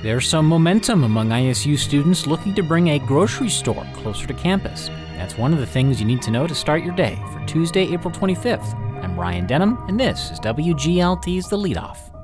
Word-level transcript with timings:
There's 0.00 0.28
some 0.28 0.46
momentum 0.46 1.02
among 1.02 1.30
ISU 1.30 1.76
students 1.76 2.28
looking 2.28 2.54
to 2.54 2.62
bring 2.62 2.90
a 2.90 3.00
grocery 3.00 3.48
store 3.48 3.84
closer 3.94 4.28
to 4.28 4.34
campus. 4.34 4.90
That's 5.16 5.36
one 5.36 5.52
of 5.52 5.58
the 5.58 5.66
things 5.66 5.98
you 5.98 6.06
need 6.06 6.22
to 6.22 6.30
know 6.30 6.46
to 6.46 6.54
start 6.54 6.84
your 6.84 6.94
day 6.94 7.18
for 7.32 7.44
Tuesday, 7.46 7.92
April 7.92 8.14
25th. 8.14 8.74
I'm 9.02 9.18
Ryan 9.18 9.46
Denham, 9.46 9.76
and 9.88 9.98
this 9.98 10.30
is 10.30 10.38
WGLT's 10.38 11.48
The 11.48 11.58
Leadoff. 11.58 12.17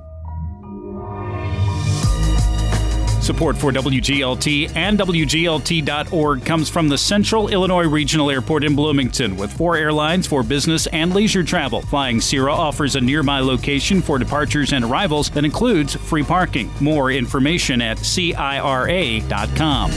Support 3.25 3.57
for 3.57 3.73
WGLT 3.73 4.77
and 4.77 4.99
WGLT.org 4.99 6.45
comes 6.45 6.69
from 6.69 6.91
the 6.91 6.99
Central 6.99 7.49
Illinois 7.49 7.89
Regional 7.89 8.31
Airport 8.31 8.65
in 8.65 8.77
Bloomington 8.77 9.35
with 9.39 9.51
four 9.51 9.79
airlines 9.79 10.27
for 10.27 10.43
business 10.43 10.87
and 10.89 11.15
leisure 11.15 11.43
travel. 11.43 11.81
Flying 11.81 12.21
CIRA 12.21 12.53
offers 12.53 12.97
a 12.97 13.01
nearby 13.01 13.41
location 13.41 14.03
for 14.03 14.19
departures 14.19 14.75
and 14.75 14.85
arrivals 14.85 15.31
that 15.31 15.43
includes 15.43 15.95
free 15.95 16.23
parking. 16.23 16.71
More 16.81 17.11
information 17.13 17.81
at 17.81 17.97
CIRA.com. 17.97 19.91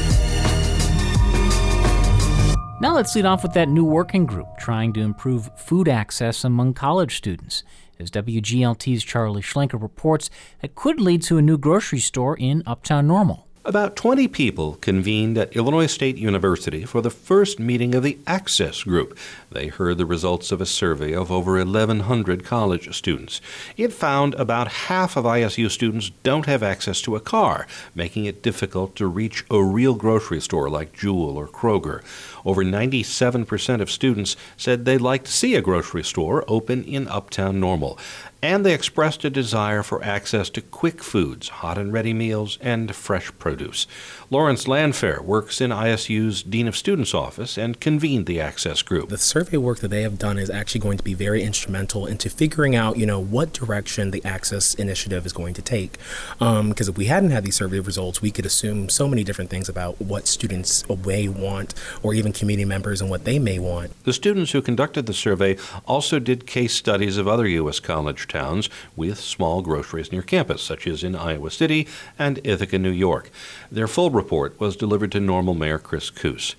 Now 2.80 2.96
let's 2.96 3.14
lead 3.14 3.26
off 3.26 3.44
with 3.44 3.52
that 3.56 3.68
new 3.68 3.84
working 3.84 4.26
group 4.26 4.48
trying 4.58 4.94
to 4.94 5.02
improve 5.02 5.52
food 5.58 5.90
access 5.90 6.46
among 6.46 6.76
college 6.76 7.18
students 7.18 7.64
as 8.00 8.12
WGLT's 8.12 9.04
Charlie 9.04 9.42
Schlenker 9.42 9.82
reports, 9.82 10.30
that 10.62 10.76
could 10.76 11.00
lead 11.00 11.22
to 11.24 11.38
a 11.38 11.42
new 11.42 11.58
grocery 11.58 12.00
store 12.00 12.38
in 12.38 12.64
Uptown 12.66 13.08
Normal. 13.08 13.47
About 13.68 13.98
20 13.98 14.30
people 14.30 14.76
convened 14.76 15.38
at 15.38 15.54
Illinois 15.54 15.88
State 15.88 16.16
University 16.16 16.86
for 16.86 17.02
the 17.02 17.10
first 17.10 17.60
meeting 17.60 17.94
of 17.94 18.02
the 18.02 18.18
Access 18.26 18.82
Group. 18.84 19.18
They 19.52 19.68
heard 19.68 19.98
the 19.98 20.06
results 20.06 20.54
of 20.54 20.62
a 20.62 20.66
survey 20.66 21.12
of 21.12 21.34
over 21.34 21.58
1,100 21.58 22.46
college 22.46 22.96
students. 22.96 23.42
It 23.76 23.92
found 23.92 24.36
about 24.36 24.70
half 24.88 25.18
of 25.18 25.26
ISU 25.26 25.70
students 25.70 26.12
don't 26.24 26.46
have 26.46 26.64
access 26.64 27.02
to 27.02 27.18
a 27.18 27.20
car, 27.20 27.68
making 27.94 28.24
it 28.24 28.42
difficult 28.42 28.96
to 28.96 29.06
reach 29.06 29.44
a 29.52 29.62
real 29.62 29.96
grocery 29.96 30.40
store 30.40 30.70
like 30.70 30.94
Jewel 30.94 31.36
or 31.36 31.50
Kroger. 31.50 32.06
Over 32.46 32.64
97% 32.64 33.82
of 33.82 33.92
students 33.92 34.38
said 34.56 34.86
they'd 34.86 35.02
like 35.02 35.26
to 35.26 35.32
see 35.32 35.56
a 35.56 35.62
grocery 35.62 36.06
store 36.06 36.46
open 36.48 36.86
in 36.86 37.10
Uptown 37.10 37.60
Normal 37.60 38.00
and 38.42 38.66
they 38.66 38.74
expressed 38.74 39.26
a 39.26 39.30
desire 39.30 39.82
for 39.84 40.04
access 40.04 40.50
to 40.52 40.62
quick 40.62 41.04
foods, 41.04 41.50
hot 41.50 41.78
and 41.78 41.92
ready 41.92 42.14
meals, 42.14 42.58
and 42.62 42.96
fresh 42.96 43.32
produce. 43.40 43.88
Lawrence 44.30 44.66
Landfair 44.66 45.22
works 45.22 45.62
in 45.62 45.72
ISU's 45.72 46.44
Dean 46.44 46.68
of 46.68 46.76
Students 46.76 47.14
office 47.14 47.58
and 47.58 47.80
convened 47.80 48.26
the 48.26 48.40
Access 48.40 48.82
Group. 48.82 49.10
The 49.10 49.18
survey 49.18 49.58
work 49.58 49.80
that 49.80 49.88
they 49.88 50.02
have 50.04 50.20
done 50.20 50.38
is 50.38 50.50
actually 50.50 50.82
going 50.82 50.98
to 50.98 51.04
be 51.04 51.14
very 51.14 51.42
instrumental 51.42 52.06
into 52.06 52.30
figuring 52.30 52.76
out, 52.76 52.98
you 52.98 53.06
know, 53.06 53.20
what 53.20 53.54
direction 53.54 54.12
the 54.12 54.24
Access 54.24 54.74
Initiative 54.76 55.26
is 55.26 55.34
going 55.34 55.54
to 55.56 55.62
take. 55.62 55.94
Because 56.40 56.60
um, 56.60 56.74
if 56.78 56.98
we 56.98 57.06
hadn't 57.06 57.32
had 57.32 57.44
these 57.44 57.56
survey 57.56 57.80
results, 57.80 58.22
we 58.22 58.32
could 58.32 58.46
assume 58.46 58.90
so 58.90 59.08
many 59.08 59.24
different 59.24 59.50
things 59.50 59.70
about 59.70 60.00
what 60.02 60.28
students 60.28 60.84
may 61.06 61.28
want, 61.28 61.74
or 62.04 62.14
even 62.14 62.34
community 62.34 62.66
members 62.66 63.02
and 63.02 63.10
what 63.10 63.24
they 63.24 63.40
may 63.40 63.60
want. 63.60 63.92
The 64.04 64.14
students 64.14 64.52
who 64.52 64.62
conducted 64.62 65.06
the 65.06 65.14
survey 65.14 65.58
also 65.86 66.20
did 66.20 66.46
case 66.46 66.74
studies 66.74 67.18
of 67.18 67.28
other 67.28 67.48
U.S. 67.48 67.80
college 67.80 68.27
towns 68.28 68.70
with 68.96 69.20
small 69.20 69.62
groceries 69.62 70.12
near 70.12 70.22
campus, 70.22 70.62
such 70.62 70.88
as 70.88 71.04
in 71.04 71.16
Iowa 71.16 71.52
City 71.52 71.88
and 72.18 72.40
Ithaca, 72.44 72.78
New 72.78 72.92
York. 72.92 73.30
Their 73.72 73.88
full 73.88 74.12
report 74.12 74.60
was 74.60 74.76
delivered 74.76 75.12
to 75.14 75.20
Normal 75.20 75.54
Mayor 75.54 75.80
Chris 75.80 76.10
Koos. 76.10 76.56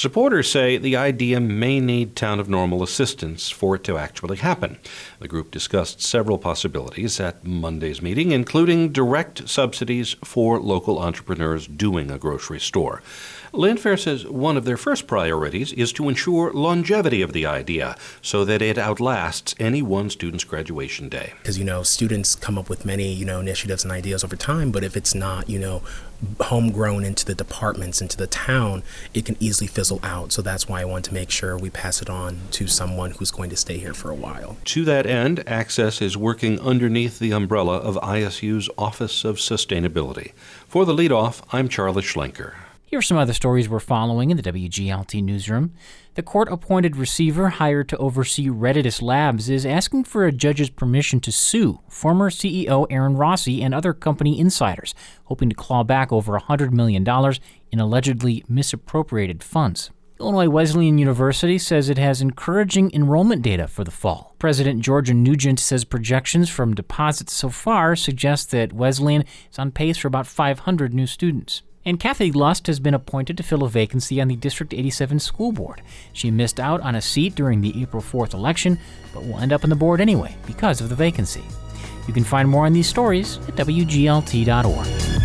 Supporters 0.00 0.50
say 0.50 0.78
the 0.78 0.96
idea 0.96 1.40
may 1.40 1.78
need 1.78 2.16
Town 2.16 2.40
of 2.40 2.48
Normal 2.48 2.82
assistance 2.82 3.50
for 3.50 3.74
it 3.74 3.84
to 3.84 3.98
actually 3.98 4.38
happen. 4.38 4.78
The 5.18 5.28
group 5.28 5.50
discussed 5.50 6.00
several 6.00 6.38
possibilities 6.38 7.20
at 7.20 7.44
Monday's 7.44 8.00
meeting, 8.00 8.32
including 8.32 8.92
direct 8.92 9.46
subsidies 9.46 10.16
for 10.24 10.58
local 10.58 10.98
entrepreneurs 10.98 11.66
doing 11.66 12.10
a 12.10 12.16
grocery 12.16 12.60
store. 12.60 13.02
Landfair 13.52 14.02
says 14.02 14.26
one 14.26 14.56
of 14.56 14.64
their 14.64 14.78
first 14.78 15.06
priorities 15.06 15.70
is 15.74 15.92
to 15.92 16.08
ensure 16.08 16.50
longevity 16.50 17.20
of 17.20 17.34
the 17.34 17.44
idea 17.44 17.94
so 18.22 18.42
that 18.46 18.62
it 18.62 18.78
outlasts 18.78 19.54
any 19.58 19.82
one 19.82 20.08
student's 20.08 20.44
graduation 20.44 21.10
day. 21.10 21.34
Because, 21.42 21.58
you 21.58 21.64
know, 21.64 21.82
students 21.82 22.34
come 22.34 22.56
up 22.56 22.70
with 22.70 22.86
many, 22.86 23.12
you 23.12 23.26
know, 23.26 23.40
initiatives 23.40 23.84
and 23.84 23.92
ideas 23.92 24.24
over 24.24 24.36
time, 24.36 24.72
but 24.72 24.82
if 24.82 24.96
it's 24.96 25.14
not, 25.14 25.50
you 25.50 25.58
know, 25.58 25.82
homegrown 26.40 27.04
into 27.04 27.24
the 27.24 27.34
departments, 27.34 28.00
into 28.00 28.16
the 28.16 28.26
town, 28.26 28.82
it 29.14 29.24
can 29.24 29.36
easily 29.40 29.66
fizzle 29.66 30.00
out. 30.02 30.32
So 30.32 30.42
that's 30.42 30.68
why 30.68 30.80
I 30.80 30.84
want 30.84 31.04
to 31.06 31.14
make 31.14 31.30
sure 31.30 31.56
we 31.56 31.70
pass 31.70 32.02
it 32.02 32.10
on 32.10 32.40
to 32.52 32.66
someone 32.66 33.12
who's 33.12 33.30
going 33.30 33.50
to 33.50 33.56
stay 33.56 33.78
here 33.78 33.94
for 33.94 34.10
a 34.10 34.14
while. 34.14 34.56
To 34.64 34.84
that 34.84 35.06
end, 35.06 35.42
Access 35.46 36.02
is 36.02 36.16
working 36.16 36.60
underneath 36.60 37.18
the 37.18 37.32
umbrella 37.32 37.78
of 37.78 37.96
ISU's 37.96 38.68
Office 38.76 39.24
of 39.24 39.36
Sustainability. 39.36 40.32
For 40.68 40.84
the 40.84 40.94
leadoff, 40.94 41.42
I'm 41.52 41.68
Charlie 41.68 42.02
Schlenker. 42.02 42.54
Here 42.90 42.98
are 42.98 43.02
some 43.02 43.18
other 43.18 43.34
stories 43.34 43.68
we're 43.68 43.78
following 43.78 44.32
in 44.32 44.36
the 44.36 44.42
WGLT 44.42 45.22
newsroom. 45.22 45.74
The 46.14 46.24
court 46.24 46.48
appointed 46.50 46.96
receiver 46.96 47.48
hired 47.50 47.88
to 47.90 47.96
oversee 47.98 48.48
Reditus 48.48 49.00
Labs 49.00 49.48
is 49.48 49.64
asking 49.64 50.02
for 50.02 50.26
a 50.26 50.32
judge's 50.32 50.70
permission 50.70 51.20
to 51.20 51.30
sue 51.30 51.78
former 51.86 52.30
CEO 52.30 52.88
Aaron 52.90 53.14
Rossi 53.14 53.62
and 53.62 53.72
other 53.72 53.92
company 53.92 54.40
insiders, 54.40 54.92
hoping 55.26 55.48
to 55.50 55.54
claw 55.54 55.84
back 55.84 56.10
over 56.10 56.36
$100 56.36 56.72
million 56.72 57.06
in 57.70 57.78
allegedly 57.78 58.44
misappropriated 58.48 59.44
funds. 59.44 59.92
Illinois 60.18 60.48
Wesleyan 60.48 60.98
University 60.98 61.58
says 61.58 61.88
it 61.88 61.96
has 61.96 62.20
encouraging 62.20 62.90
enrollment 62.92 63.42
data 63.42 63.68
for 63.68 63.84
the 63.84 63.92
fall. 63.92 64.34
President 64.40 64.80
Georgia 64.80 65.14
Nugent 65.14 65.60
says 65.60 65.84
projections 65.84 66.50
from 66.50 66.74
deposits 66.74 67.34
so 67.34 67.50
far 67.50 67.94
suggest 67.94 68.50
that 68.50 68.72
Wesleyan 68.72 69.24
is 69.48 69.60
on 69.60 69.70
pace 69.70 69.98
for 69.98 70.08
about 70.08 70.26
500 70.26 70.92
new 70.92 71.06
students. 71.06 71.62
And 71.90 71.98
Kathy 71.98 72.30
Lust 72.30 72.68
has 72.68 72.78
been 72.78 72.94
appointed 72.94 73.36
to 73.36 73.42
fill 73.42 73.64
a 73.64 73.68
vacancy 73.68 74.20
on 74.20 74.28
the 74.28 74.36
District 74.36 74.72
87 74.72 75.18
School 75.18 75.50
Board. 75.50 75.82
She 76.12 76.30
missed 76.30 76.60
out 76.60 76.80
on 76.82 76.94
a 76.94 77.00
seat 77.00 77.34
during 77.34 77.62
the 77.62 77.82
April 77.82 78.00
4th 78.00 78.32
election, 78.32 78.78
but 79.12 79.24
will 79.24 79.40
end 79.40 79.52
up 79.52 79.64
on 79.64 79.70
the 79.70 79.76
board 79.76 80.00
anyway 80.00 80.36
because 80.46 80.80
of 80.80 80.88
the 80.88 80.94
vacancy. 80.94 81.42
You 82.06 82.14
can 82.14 82.22
find 82.22 82.48
more 82.48 82.64
on 82.64 82.74
these 82.74 82.86
stories 82.86 83.38
at 83.48 83.56
WGLT.org. 83.56 85.19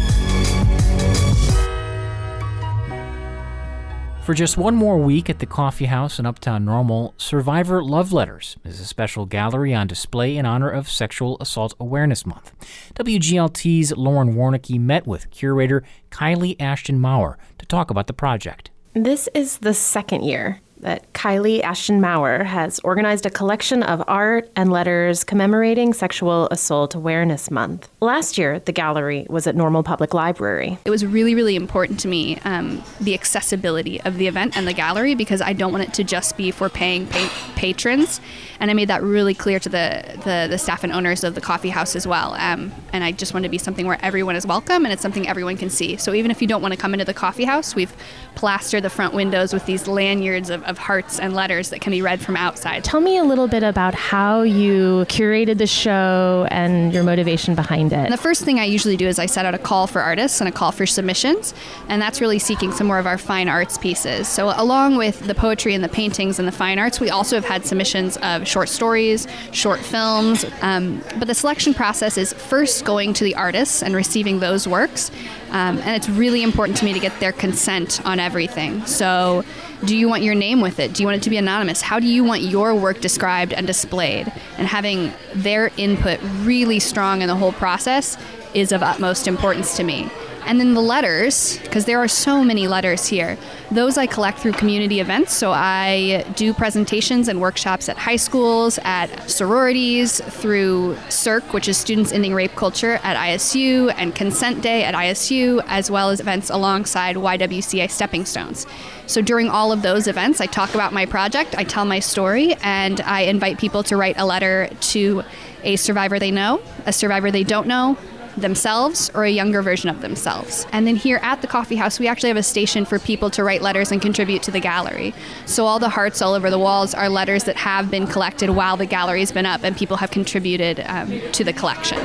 For 4.25 4.33
just 4.33 4.57
one 4.57 4.75
more 4.75 4.97
week 4.97 5.29
at 5.29 5.37
the 5.37 5.45
Coffee 5.45 5.85
House 5.85 6.17
in 6.17 6.25
Uptown 6.25 6.65
Normal, 6.65 7.13
Survivor 7.15 7.83
Love 7.83 8.11
Letters 8.11 8.57
is 8.63 8.79
a 8.79 8.85
special 8.85 9.27
gallery 9.27 9.71
on 9.71 9.85
display 9.85 10.35
in 10.35 10.47
honor 10.47 10.67
of 10.67 10.89
Sexual 10.89 11.37
Assault 11.39 11.75
Awareness 11.79 12.25
Month. 12.25 12.51
WGLT's 12.95 13.95
Lauren 13.95 14.33
Warnecke 14.33 14.79
met 14.79 15.05
with 15.05 15.29
curator 15.29 15.83
Kylie 16.09 16.59
Ashton 16.59 16.99
Maurer 16.99 17.37
to 17.59 17.67
talk 17.67 17.91
about 17.91 18.07
the 18.07 18.13
project. 18.13 18.71
This 18.93 19.29
is 19.35 19.59
the 19.59 19.75
second 19.75 20.23
year 20.23 20.59
that 20.85 21.11
Kylie 21.13 21.63
Ashton 21.63 21.99
Maurer 21.99 22.43
has 22.43 22.79
organized 22.83 23.25
a 23.25 23.31
collection 23.31 23.81
of 23.81 24.03
art 24.07 24.51
and 24.55 24.71
letters 24.71 25.23
commemorating 25.23 25.93
Sexual 25.93 26.47
Assault 26.51 26.93
Awareness 26.93 27.49
Month. 27.49 27.89
Last 28.01 28.37
year, 28.37 28.59
the 28.59 28.71
gallery 28.71 29.25
was 29.27 29.47
at 29.47 29.55
Normal 29.55 29.81
Public 29.81 30.13
Library. 30.13 30.77
It 30.85 30.91
was 30.91 31.03
really, 31.03 31.33
really 31.33 31.55
important 31.55 31.99
to 32.01 32.07
me 32.07 32.37
um, 32.45 32.83
the 33.01 33.15
accessibility 33.15 33.99
of 34.01 34.17
the 34.19 34.27
event 34.27 34.55
and 34.55 34.67
the 34.67 34.73
gallery 34.73 35.15
because 35.15 35.41
I 35.41 35.53
don't 35.53 35.71
want 35.71 35.85
it 35.85 35.93
to 35.95 36.03
just 36.03 36.37
be 36.37 36.51
for 36.51 36.69
paying 36.69 37.07
pa- 37.07 37.51
patrons. 37.55 38.21
And 38.59 38.69
I 38.69 38.75
made 38.75 38.89
that 38.89 39.01
really 39.01 39.33
clear 39.33 39.59
to 39.59 39.69
the, 39.69 40.03
the, 40.23 40.47
the 40.49 40.59
staff 40.59 40.83
and 40.83 40.93
owners 40.93 41.23
of 41.23 41.33
the 41.33 41.41
coffee 41.41 41.69
house 41.69 41.95
as 41.95 42.05
well. 42.05 42.35
Um, 42.35 42.71
and 42.93 43.03
I 43.03 43.11
just 43.11 43.33
want 43.33 43.43
to 43.43 43.49
be 43.49 43.57
something 43.57 43.87
where 43.87 43.97
everyone 44.03 44.35
is 44.35 44.45
welcome 44.45 44.85
and 44.85 44.93
it's 44.93 45.01
something 45.01 45.27
everyone 45.27 45.57
can 45.57 45.71
see. 45.71 45.97
So 45.97 46.13
even 46.13 46.29
if 46.29 46.43
you 46.43 46.47
don't 46.47 46.61
want 46.61 46.73
to 46.73 46.79
come 46.79 46.93
into 46.93 47.05
the 47.05 47.13
coffee 47.13 47.45
house, 47.45 47.73
we've 47.73 47.93
plastered 48.35 48.83
the 48.83 48.89
front 48.91 49.15
windows 49.15 49.51
with 49.51 49.65
these 49.65 49.87
lanyards 49.87 50.51
of, 50.51 50.63
of 50.63 50.74
hearts 50.77 51.19
and 51.19 51.33
letters 51.33 51.69
that 51.71 51.81
can 51.81 51.91
be 51.91 52.01
read 52.01 52.21
from 52.21 52.37
outside. 52.37 52.83
Tell 52.83 53.01
me 53.01 53.17
a 53.17 53.23
little 53.23 53.47
bit 53.47 53.63
about 53.63 53.95
how 53.95 54.43
you 54.43 55.05
curated 55.09 55.57
the 55.57 55.67
show 55.67 56.47
and 56.51 56.93
your 56.93 57.03
motivation 57.03 57.55
behind 57.55 57.93
it 57.93 57.95
it? 57.95 58.03
And 58.05 58.13
the 58.13 58.17
first 58.17 58.43
thing 58.43 58.59
I 58.59 58.65
usually 58.65 58.97
do 58.97 59.07
is 59.07 59.17
I 59.17 59.25
set 59.25 59.45
out 59.45 59.55
a 59.55 59.57
call 59.57 59.87
for 59.87 60.01
artists 60.01 60.41
and 60.41 60.47
a 60.47 60.51
call 60.51 60.71
for 60.71 60.85
submissions, 60.85 61.53
and 61.87 62.01
that's 62.01 62.21
really 62.21 62.39
seeking 62.39 62.71
some 62.71 62.87
more 62.87 62.99
of 62.99 63.07
our 63.07 63.17
fine 63.17 63.47
arts 63.47 63.77
pieces. 63.77 64.27
So, 64.27 64.53
along 64.55 64.97
with 64.97 65.25
the 65.27 65.35
poetry 65.35 65.73
and 65.73 65.83
the 65.83 65.89
paintings 65.89 66.37
and 66.37 66.47
the 66.47 66.51
fine 66.51 66.77
arts, 66.77 66.99
we 66.99 67.09
also 67.09 67.35
have 67.35 67.45
had 67.45 67.65
submissions 67.65 68.17
of 68.17 68.47
short 68.47 68.69
stories, 68.69 69.27
short 69.51 69.79
films. 69.79 70.45
Um, 70.61 71.01
but 71.17 71.27
the 71.27 71.35
selection 71.35 71.73
process 71.73 72.17
is 72.17 72.33
first 72.33 72.85
going 72.85 73.13
to 73.13 73.23
the 73.23 73.35
artists 73.35 73.81
and 73.81 73.95
receiving 73.95 74.39
those 74.39 74.67
works, 74.67 75.11
um, 75.51 75.77
and 75.79 75.95
it's 75.95 76.09
really 76.09 76.43
important 76.43 76.77
to 76.79 76.85
me 76.85 76.93
to 76.93 76.99
get 76.99 77.19
their 77.19 77.31
consent 77.31 78.05
on 78.05 78.19
everything. 78.19 78.85
So, 78.85 79.43
do 79.83 79.95
you 79.95 80.09
want 80.09 80.23
your 80.23 80.35
name 80.35 80.61
with 80.61 80.79
it? 80.79 80.93
Do 80.93 81.03
you 81.03 81.07
want 81.07 81.17
it 81.17 81.23
to 81.23 81.29
be 81.29 81.37
anonymous? 81.37 81.81
How 81.81 81.99
do 81.99 82.07
you 82.07 82.23
want 82.23 82.41
your 82.41 82.73
work 82.73 83.01
described 83.01 83.53
and 83.53 83.67
displayed? 83.67 84.31
And 84.57 84.67
having 84.67 85.13
their 85.33 85.71
input 85.77 86.19
really 86.41 86.79
strong 86.79 87.21
in 87.21 87.27
the 87.27 87.35
whole 87.35 87.51
process 87.53 88.17
is 88.53 88.71
of 88.71 88.81
utmost 88.81 89.27
importance 89.27 89.75
to 89.77 89.83
me. 89.83 90.09
And 90.45 90.59
then 90.59 90.75
the 90.75 90.81
letters, 90.81 91.57
because 91.59 91.85
there 91.85 91.99
are 91.99 92.07
so 92.07 92.43
many 92.43 92.67
letters 92.67 93.07
here, 93.07 93.37
those 93.71 93.97
I 93.97 94.05
collect 94.05 94.39
through 94.39 94.53
community 94.53 94.99
events. 94.99 95.33
So 95.33 95.51
I 95.51 96.23
do 96.35 96.53
presentations 96.53 97.27
and 97.27 97.41
workshops 97.41 97.89
at 97.89 97.97
high 97.97 98.15
schools, 98.15 98.77
at 98.83 99.29
sororities, 99.29 100.21
through 100.21 100.95
SERC, 101.09 101.51
which 101.51 101.67
is 101.67 101.77
Students 101.77 102.11
Ending 102.11 102.33
Rape 102.35 102.55
Culture 102.55 102.99
at 103.03 103.17
ISU, 103.17 103.91
and 103.97 104.13
Consent 104.13 104.61
Day 104.61 104.83
at 104.83 104.93
ISU, 104.93 105.63
as 105.67 105.89
well 105.89 106.11
as 106.11 106.19
events 106.19 106.49
alongside 106.51 107.15
YWCA 107.15 107.89
Stepping 107.89 108.25
Stones. 108.25 108.67
So 109.07 109.21
during 109.21 109.49
all 109.49 109.71
of 109.71 109.81
those 109.81 110.07
events, 110.07 110.41
I 110.41 110.45
talk 110.45 110.75
about 110.75 110.93
my 110.93 111.05
project, 111.05 111.55
I 111.57 111.63
tell 111.63 111.85
my 111.85 111.99
story, 111.99 112.53
and 112.61 113.01
I 113.01 113.21
invite 113.21 113.57
people 113.57 113.83
to 113.83 113.97
write 113.97 114.15
a 114.17 114.25
letter 114.25 114.69
to 114.91 115.23
a 115.63 115.75
survivor 115.75 116.19
they 116.19 116.31
know, 116.31 116.61
a 116.85 116.93
survivor 116.93 117.31
they 117.31 117.43
don't 117.43 117.67
know, 117.67 117.97
themselves 118.37 119.09
or 119.13 119.23
a 119.23 119.29
younger 119.29 119.61
version 119.61 119.89
of 119.89 120.01
themselves. 120.01 120.67
And 120.71 120.85
then 120.85 120.95
here 120.95 121.19
at 121.21 121.41
the 121.41 121.47
coffee 121.47 121.75
house, 121.75 121.99
we 121.99 122.07
actually 122.07 122.29
have 122.29 122.37
a 122.37 122.43
station 122.43 122.85
for 122.85 122.99
people 122.99 123.29
to 123.31 123.43
write 123.43 123.61
letters 123.61 123.91
and 123.91 124.01
contribute 124.01 124.43
to 124.43 124.51
the 124.51 124.59
gallery. 124.59 125.13
So 125.45 125.65
all 125.65 125.79
the 125.79 125.89
hearts 125.89 126.21
all 126.21 126.33
over 126.33 126.49
the 126.49 126.59
walls 126.59 126.93
are 126.93 127.09
letters 127.09 127.45
that 127.45 127.55
have 127.55 127.89
been 127.89 128.07
collected 128.07 128.49
while 128.49 128.77
the 128.77 128.85
gallery's 128.85 129.31
been 129.31 129.45
up 129.45 129.63
and 129.63 129.75
people 129.75 129.97
have 129.97 130.11
contributed 130.11 130.83
um, 130.87 131.21
to 131.31 131.43
the 131.43 131.53
collection. 131.53 131.99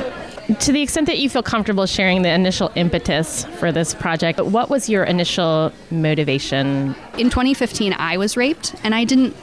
To 0.59 0.71
the 0.71 0.81
extent 0.81 1.07
that 1.07 1.19
you 1.19 1.29
feel 1.29 1.43
comfortable 1.43 1.85
sharing 1.85 2.23
the 2.23 2.29
initial 2.29 2.71
impetus 2.75 3.45
for 3.59 3.71
this 3.71 3.93
project, 3.93 4.39
what 4.39 4.69
was 4.69 4.89
your 4.89 5.03
initial 5.03 5.71
motivation? 5.91 6.95
In 7.17 7.29
2015, 7.29 7.93
I 7.93 8.17
was 8.17 8.35
raped 8.35 8.75
and 8.83 8.93
I 8.93 9.05
didn't 9.05 9.35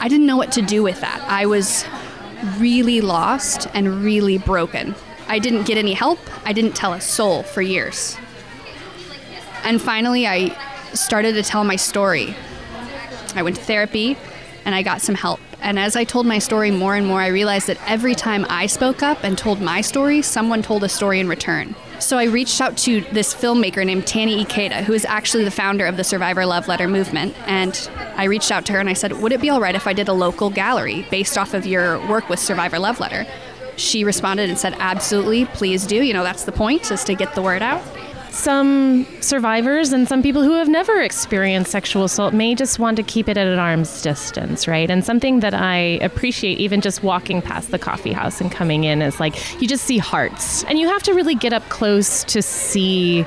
I 0.00 0.08
didn't 0.08 0.26
know 0.26 0.36
what 0.36 0.50
to 0.52 0.62
do 0.62 0.82
with 0.82 1.00
that. 1.00 1.22
I 1.28 1.46
was 1.46 1.84
really 2.58 3.00
lost 3.00 3.68
and 3.72 4.02
really 4.02 4.36
broken. 4.38 4.96
I 5.32 5.38
didn't 5.38 5.64
get 5.64 5.78
any 5.78 5.94
help. 5.94 6.18
I 6.44 6.52
didn't 6.52 6.76
tell 6.76 6.92
a 6.92 7.00
soul 7.00 7.42
for 7.42 7.62
years. 7.62 8.18
And 9.64 9.80
finally, 9.80 10.26
I 10.26 10.54
started 10.92 11.32
to 11.36 11.42
tell 11.42 11.64
my 11.64 11.76
story. 11.76 12.36
I 13.34 13.42
went 13.42 13.56
to 13.56 13.62
therapy 13.62 14.18
and 14.66 14.74
I 14.74 14.82
got 14.82 15.00
some 15.00 15.14
help. 15.14 15.40
And 15.62 15.78
as 15.78 15.96
I 15.96 16.04
told 16.04 16.26
my 16.26 16.38
story 16.38 16.70
more 16.70 16.96
and 16.96 17.06
more, 17.06 17.22
I 17.22 17.28
realized 17.28 17.68
that 17.68 17.78
every 17.88 18.14
time 18.14 18.44
I 18.50 18.66
spoke 18.66 19.02
up 19.02 19.24
and 19.24 19.38
told 19.38 19.62
my 19.62 19.80
story, 19.80 20.20
someone 20.20 20.60
told 20.60 20.84
a 20.84 20.88
story 20.90 21.18
in 21.18 21.30
return. 21.30 21.76
So 21.98 22.18
I 22.18 22.24
reached 22.24 22.60
out 22.60 22.76
to 22.78 23.00
this 23.12 23.32
filmmaker 23.32 23.86
named 23.86 24.06
Tani 24.06 24.44
Ikeda, 24.44 24.82
who 24.82 24.92
is 24.92 25.06
actually 25.06 25.44
the 25.44 25.50
founder 25.50 25.86
of 25.86 25.96
the 25.96 26.04
Survivor 26.04 26.44
Love 26.44 26.68
Letter 26.68 26.88
movement. 26.88 27.34
And 27.46 27.88
I 28.16 28.24
reached 28.24 28.52
out 28.52 28.66
to 28.66 28.74
her 28.74 28.80
and 28.80 28.88
I 28.90 28.92
said, 28.92 29.14
Would 29.14 29.32
it 29.32 29.40
be 29.40 29.48
all 29.48 29.62
right 29.62 29.74
if 29.74 29.86
I 29.86 29.94
did 29.94 30.08
a 30.08 30.12
local 30.12 30.50
gallery 30.50 31.06
based 31.10 31.38
off 31.38 31.54
of 31.54 31.64
your 31.64 32.06
work 32.06 32.28
with 32.28 32.38
Survivor 32.38 32.78
Love 32.78 33.00
Letter? 33.00 33.26
She 33.76 34.04
responded 34.04 34.48
and 34.48 34.58
said, 34.58 34.74
Absolutely, 34.78 35.46
please 35.46 35.86
do. 35.86 35.96
You 35.96 36.12
know, 36.12 36.22
that's 36.22 36.44
the 36.44 36.52
point, 36.52 36.90
is 36.90 37.04
to 37.04 37.14
get 37.14 37.34
the 37.34 37.42
word 37.42 37.62
out 37.62 37.82
some 38.32 39.06
survivors 39.20 39.92
and 39.92 40.08
some 40.08 40.22
people 40.22 40.42
who 40.42 40.52
have 40.52 40.68
never 40.68 41.00
experienced 41.00 41.70
sexual 41.70 42.04
assault 42.04 42.32
may 42.32 42.54
just 42.54 42.78
want 42.78 42.96
to 42.96 43.02
keep 43.02 43.28
it 43.28 43.36
at 43.36 43.46
an 43.46 43.58
arm's 43.58 44.02
distance, 44.02 44.66
right? 44.66 44.90
And 44.90 45.04
something 45.04 45.40
that 45.40 45.54
I 45.54 45.76
appreciate, 46.00 46.58
even 46.58 46.80
just 46.80 47.02
walking 47.02 47.42
past 47.42 47.70
the 47.70 47.78
coffee 47.78 48.12
house 48.12 48.40
and 48.40 48.50
coming 48.50 48.84
in, 48.84 49.02
is 49.02 49.20
like 49.20 49.60
you 49.60 49.68
just 49.68 49.84
see 49.84 49.98
hearts. 49.98 50.64
And 50.64 50.78
you 50.78 50.88
have 50.88 51.02
to 51.04 51.12
really 51.12 51.34
get 51.34 51.52
up 51.52 51.68
close 51.68 52.24
to 52.24 52.40
see 52.42 53.26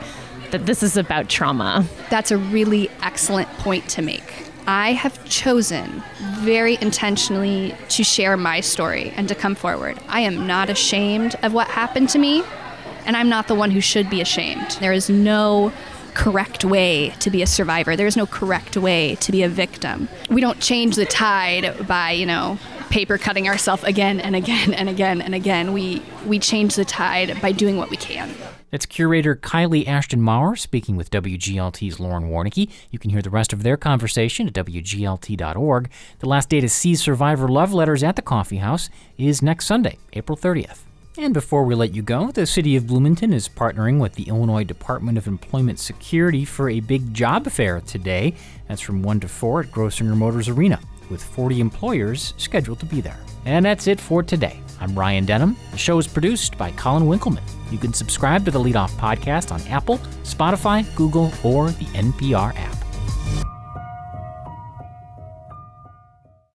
that 0.51 0.65
this 0.65 0.81
is 0.81 0.97
about 0.97 1.29
trauma. 1.29 1.85
That's 2.09 2.31
a 2.31 2.37
really 2.37 2.89
excellent 3.01 3.49
point 3.59 3.87
to 3.89 4.01
make. 4.01 4.45
I 4.67 4.93
have 4.93 5.23
chosen 5.25 6.03
very 6.39 6.77
intentionally 6.81 7.75
to 7.89 8.03
share 8.03 8.35
my 8.35 8.61
story 8.61 9.13
and 9.15 9.27
to 9.27 9.35
come 9.35 9.55
forward. 9.55 9.99
I 10.07 10.21
am 10.21 10.47
not 10.47 10.69
ashamed 10.69 11.35
of 11.43 11.53
what 11.53 11.67
happened 11.67 12.09
to 12.09 12.19
me 12.19 12.43
and 13.05 13.15
I'm 13.15 13.29
not 13.29 13.47
the 13.47 13.55
one 13.55 13.71
who 13.71 13.81
should 13.81 14.09
be 14.09 14.21
ashamed. 14.21 14.77
There 14.79 14.93
is 14.93 15.09
no 15.09 15.71
correct 16.15 16.65
way 16.65 17.09
to 17.19 17.29
be 17.29 17.41
a 17.43 17.47
survivor. 17.47 17.95
There 17.95 18.07
is 18.07 18.17
no 18.17 18.25
correct 18.25 18.77
way 18.77 19.15
to 19.15 19.31
be 19.31 19.43
a 19.43 19.49
victim. 19.49 20.07
We 20.29 20.41
don't 20.41 20.59
change 20.59 20.95
the 20.95 21.05
tide 21.05 21.87
by, 21.87 22.11
you 22.11 22.25
know, 22.25 22.57
paper 22.89 23.17
cutting 23.17 23.47
ourselves 23.47 23.83
again 23.83 24.19
and 24.19 24.35
again 24.35 24.73
and 24.73 24.89
again 24.89 25.21
and 25.21 25.35
again. 25.35 25.73
We 25.73 26.01
we 26.25 26.39
change 26.39 26.75
the 26.75 26.85
tide 26.85 27.41
by 27.41 27.51
doing 27.51 27.77
what 27.77 27.89
we 27.89 27.97
can. 27.97 28.33
That's 28.71 28.85
curator 28.85 29.35
Kylie 29.35 29.87
Ashton 29.87 30.21
Maurer 30.21 30.55
speaking 30.55 30.97
with 30.97 31.09
WGLT's 31.09 31.99
Lauren 31.99 32.29
Warnecke. 32.29 32.69
You 32.91 32.99
can 32.99 33.09
hear 33.09 33.21
the 33.21 33.29
rest 33.29 33.53
of 33.53 33.63
their 33.63 33.77
conversation 33.77 34.47
at 34.47 34.53
WGLT.org. 34.53 35.89
The 36.19 36.27
last 36.27 36.49
day 36.49 36.59
to 36.59 36.67
see 36.67 36.95
survivor 36.95 37.47
love 37.47 37.73
letters 37.73 38.03
at 38.03 38.17
the 38.17 38.21
coffee 38.21 38.57
house 38.57 38.89
is 39.17 39.41
next 39.41 39.65
Sunday, 39.67 39.97
April 40.13 40.37
30th. 40.37 40.79
And 41.17 41.33
before 41.33 41.63
we 41.63 41.75
let 41.75 41.95
you 41.95 42.01
go, 42.01 42.29
the 42.31 42.45
City 42.45 42.75
of 42.75 42.87
Bloomington 42.87 43.31
is 43.31 43.47
partnering 43.47 44.01
with 44.01 44.15
the 44.15 44.27
Illinois 44.27 44.65
Department 44.65 45.17
of 45.17 45.27
Employment 45.27 45.79
Security 45.79 46.43
for 46.43 46.69
a 46.69 46.81
big 46.81 47.13
job 47.13 47.49
fair 47.49 47.79
today. 47.79 48.33
That's 48.67 48.81
from 48.81 49.01
1 49.01 49.21
to 49.21 49.29
4 49.29 49.61
at 49.61 49.67
Grossinger 49.67 50.17
Motors 50.17 50.49
Arena, 50.49 50.81
with 51.09 51.23
40 51.23 51.61
employers 51.61 52.33
scheduled 52.37 52.79
to 52.79 52.85
be 52.85 53.01
there. 53.01 53.19
And 53.45 53.65
that's 53.65 53.87
it 53.87 53.99
for 53.99 54.23
today. 54.23 54.59
I'm 54.81 54.97
Ryan 54.97 55.25
Denham. 55.25 55.55
The 55.71 55.77
show 55.77 55.97
is 55.97 56.07
produced 56.07 56.57
by 56.57 56.71
Colin 56.71 57.03
Winkelman. 57.03 57.43
You 57.71 57.77
can 57.77 57.93
subscribe 57.93 58.43
to 58.45 58.51
the 58.51 58.59
Lead 58.59 58.75
Off 58.75 58.95
podcast 58.97 59.51
on 59.51 59.61
Apple, 59.71 59.97
Spotify, 60.23 60.83
Google, 60.95 61.31
or 61.43 61.71
the 61.71 61.85
NPR 61.93 62.57
app. 62.57 62.74